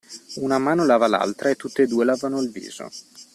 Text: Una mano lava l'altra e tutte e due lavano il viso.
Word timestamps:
Una 0.39 0.57
mano 0.57 0.83
lava 0.83 1.05
l'altra 1.05 1.49
e 1.51 1.55
tutte 1.55 1.83
e 1.83 1.87
due 1.87 2.05
lavano 2.05 2.41
il 2.41 2.49
viso. 2.49 2.89